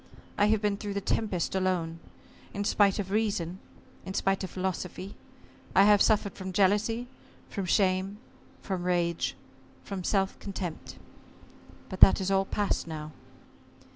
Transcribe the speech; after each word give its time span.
I 0.35 0.45
have 0.47 0.63
been 0.63 0.77
through 0.77 0.95
the 0.95 0.99
tempest 0.99 1.53
alone. 1.53 1.99
In 2.55 2.63
spite 2.63 2.97
of 2.97 3.11
reason, 3.11 3.59
in 4.03 4.15
spite 4.15 4.43
of 4.43 4.49
philosophy 4.49 5.13
I 5.75 5.83
have 5.83 6.01
suffered 6.01 6.33
from 6.33 6.53
jealousy, 6.53 7.07
from 7.51 7.65
shame, 7.67 8.17
from 8.63 8.83
rage, 8.85 9.35
from 9.83 10.03
self 10.03 10.39
contempt. 10.39 10.97
But 11.87 11.99
that 11.99 12.19
is 12.19 12.31
all 12.31 12.45
past 12.45 12.87
now." 12.87 13.11